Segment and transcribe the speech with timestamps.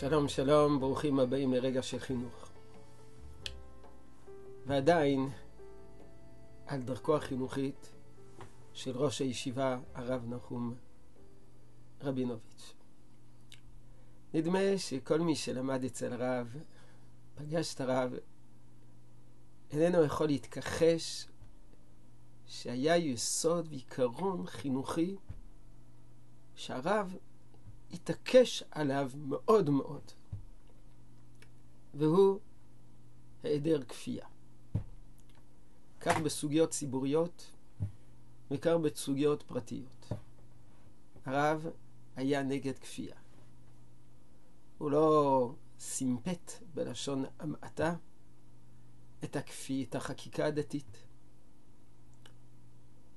[0.00, 2.50] שלום שלום, ברוכים הבאים לרגע של חינוך.
[4.66, 5.28] ועדיין
[6.66, 7.92] על דרכו החינוכית
[8.72, 10.74] של ראש הישיבה הרב נחום
[12.00, 12.74] רבינוביץ'.
[14.34, 16.56] נדמה שכל מי שלמד אצל הרב,
[17.34, 18.12] פגש את הרב,
[19.70, 21.26] איננו יכול להתכחש
[22.46, 25.16] שהיה יסוד ועיקרון חינוכי
[26.54, 27.16] שהרב
[27.92, 30.02] התעקש עליו מאוד מאוד,
[31.94, 32.40] והוא
[33.42, 34.26] היעדר כפייה.
[36.00, 37.50] כך בסוגיות ציבוריות
[38.50, 40.06] וכך בסוגיות פרטיות.
[41.26, 41.66] הרב
[42.16, 43.16] היה נגד כפייה.
[44.78, 47.94] הוא לא סימפט בלשון המעטה
[49.24, 51.04] את הכפי, את החקיקה הדתית.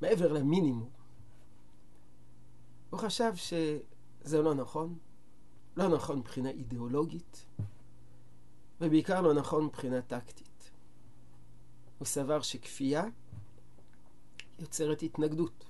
[0.00, 0.90] מעבר למינימום.
[2.90, 3.36] הוא חשב
[4.24, 4.98] שזה לא נכון,
[5.76, 7.44] לא נכון מבחינה אידיאולוגית,
[8.80, 10.70] ובעיקר לא נכון מבחינה טקטית.
[11.98, 13.04] הוא סבר שכפייה
[14.58, 15.64] יוצרת התנגדות,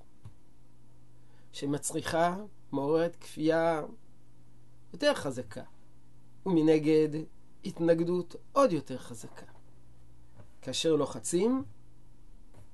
[1.52, 2.36] שמצריכה,
[2.72, 3.82] מעוררת כפייה
[4.92, 5.64] יותר חזקה,
[6.46, 7.08] ומנגד
[7.64, 9.46] התנגדות עוד יותר חזקה.
[10.62, 11.64] כאשר לוחצים,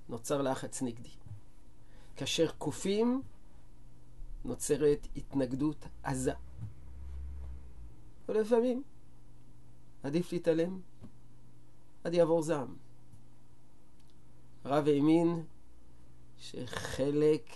[0.08, 1.10] נוצר לחץ נגדי.
[2.16, 3.22] כאשר כופים,
[4.44, 6.32] נוצרת התנגדות עזה.
[8.28, 8.82] ולפעמים
[10.02, 10.80] עדיף להתעלם
[12.04, 12.76] עד יעבור זעם.
[14.64, 15.44] הרב האמין
[16.38, 17.50] שחלק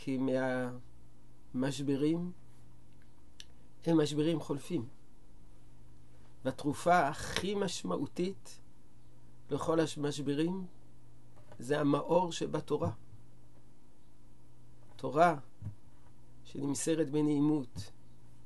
[1.55, 2.33] מהמשברים
[3.87, 4.89] הם משברים חולפים.
[6.45, 8.61] והתרופה הכי משמעותית
[9.51, 10.67] לכל המשברים
[11.59, 12.91] זה המאור שבתורה.
[14.97, 15.39] תורה
[16.53, 17.93] שנמסרת בנעימות,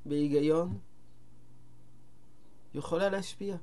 [0.05, 0.79] בהיגיון,
[2.75, 3.57] יכולה להשפיע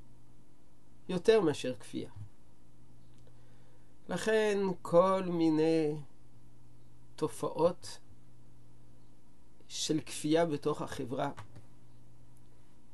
[1.09, 2.11] יותר מאשר כפייה.
[4.09, 5.95] לכן כל מיני
[7.15, 7.99] תופעות
[9.67, 11.31] של כפייה בתוך החברה,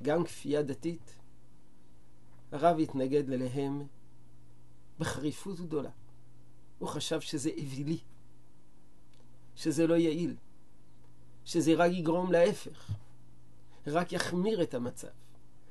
[0.02, 1.20] גם כפייה דתית,
[2.52, 3.88] הרב התנגד אליהם
[5.00, 5.92] בחריפות גדולה.
[6.80, 8.00] הוא חשב שזה אווילי,
[9.56, 10.36] שזה לא יעיל,
[11.50, 12.92] שזה רק יגרום להפך,
[13.88, 15.08] רק יחמיר את המצב,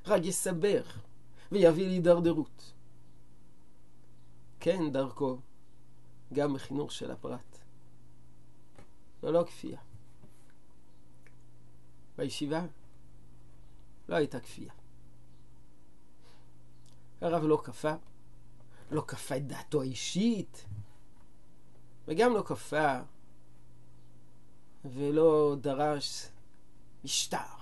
[0.07, 0.99] רק יסבך
[1.53, 2.73] ויביא להידרדרות.
[4.61, 5.39] כן, דרכו,
[6.33, 7.59] גם בחינוך של הפרט.
[9.23, 9.81] לא, לא כפייה.
[12.17, 12.67] בישיבה
[14.09, 14.73] לא הייתה כפייה.
[17.21, 17.95] הרב לא כפה,
[18.91, 20.65] לא כפה את דעתו האישית,
[22.09, 23.01] וגם לא כפה
[24.85, 26.29] ולא דרש
[27.05, 27.59] משטר.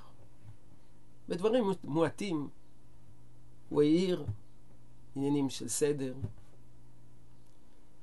[1.29, 2.49] בדברים מועטים
[3.69, 4.27] הוא העיר
[5.17, 6.15] עניינים של סדר,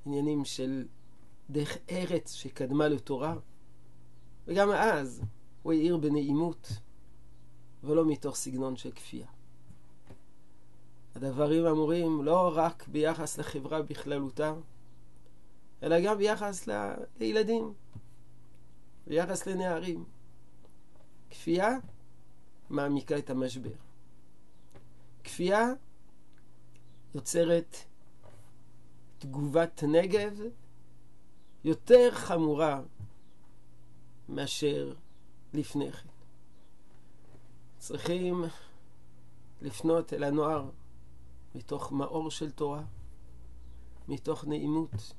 [0.05, 0.87] עניינים של
[1.49, 3.35] דרך ארץ שקדמה לתורה,
[4.47, 5.21] וגם אז
[5.63, 6.69] הוא העיר בנעימות
[7.83, 9.27] ולא מתוך סגנון של כפייה.
[11.15, 14.53] הדברים אמורים לא רק ביחס לחברה בכללותה,
[15.83, 16.67] אלא גם ביחס.
[17.19, 17.73] לילדים,
[19.07, 20.05] ביחס לנערים.
[21.29, 21.69] כפייה
[22.69, 23.75] מעמיקה את המשבר.
[25.23, 25.67] כפייה
[27.15, 27.77] יוצרת
[29.19, 30.39] תגובת נגב
[31.63, 32.81] יותר חמורה
[34.29, 34.93] מאשר
[35.53, 36.09] לפני כן.
[37.77, 38.43] צריכים
[39.61, 40.69] לפנות אל הנוער
[41.55, 42.83] מתוך מאור של תורה,
[44.07, 45.13] מתוך נעימות,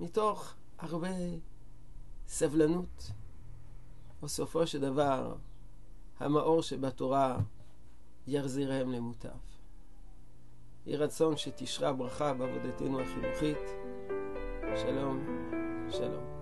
[0.00, 1.08] מתוך הרבה
[2.30, 3.10] סבלנות.
[4.22, 5.34] בסופו של דבר,
[6.20, 7.38] המאור שבתורה
[8.26, 9.28] יחזירם למוטב.
[10.86, 13.58] יהי רצון שתשרה ברכה בעבודתנו החינוכית.
[14.76, 15.26] שלום,
[15.90, 16.39] שלום.